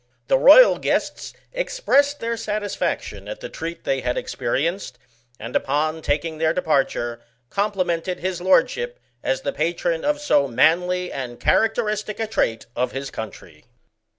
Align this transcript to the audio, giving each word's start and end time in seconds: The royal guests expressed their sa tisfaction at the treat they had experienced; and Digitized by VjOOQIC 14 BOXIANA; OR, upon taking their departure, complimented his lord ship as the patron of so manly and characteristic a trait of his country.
The 0.29 0.37
royal 0.39 0.79
guests 0.79 1.31
expressed 1.53 2.19
their 2.19 2.35
sa 2.35 2.53
tisfaction 2.59 3.29
at 3.29 3.39
the 3.39 3.49
treat 3.49 3.83
they 3.83 4.01
had 4.01 4.17
experienced; 4.17 4.97
and 5.39 5.53
Digitized 5.53 5.53
by 5.53 5.59
VjOOQIC 5.59 5.61
14 5.61 5.61
BOXIANA; 5.61 5.75
OR, 5.75 5.93
upon 5.93 6.01
taking 6.01 6.37
their 6.39 6.53
departure, 6.53 7.21
complimented 7.51 8.19
his 8.19 8.41
lord 8.41 8.67
ship 8.67 8.99
as 9.21 9.41
the 9.41 9.53
patron 9.53 10.03
of 10.03 10.19
so 10.19 10.47
manly 10.47 11.11
and 11.11 11.39
characteristic 11.39 12.19
a 12.19 12.25
trait 12.25 12.65
of 12.75 12.93
his 12.93 13.11
country. 13.11 13.65